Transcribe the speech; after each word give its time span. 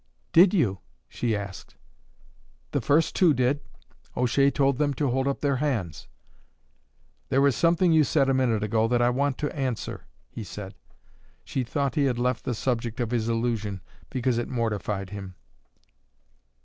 "Did 0.33 0.51
you?" 0.51 0.79
she 1.07 1.35
asked. 1.35 1.75
"The 2.71 2.81
first 2.81 3.15
two 3.15 3.35
did; 3.35 3.61
O'Shea 4.17 4.49
told 4.49 4.79
them 4.79 4.95
to 4.95 5.11
hold 5.11 5.27
up 5.27 5.41
their 5.41 5.57
hands." 5.57 6.07
"There 7.29 7.45
is 7.45 7.55
something 7.55 7.91
you 7.93 8.03
said 8.03 8.27
a 8.27 8.33
minute 8.33 8.63
ago 8.63 8.87
that 8.87 8.99
I 8.99 9.11
want 9.11 9.37
to 9.37 9.55
answer," 9.55 10.07
he 10.31 10.43
said. 10.43 10.73
She 11.45 11.63
thought 11.63 11.93
he 11.93 12.05
had 12.05 12.17
left 12.17 12.45
the 12.45 12.55
subject 12.55 12.99
of 12.99 13.11
his 13.11 13.29
illusion 13.29 13.81
because 14.09 14.39
it 14.39 14.49
mortified 14.49 15.11
him. 15.11 15.35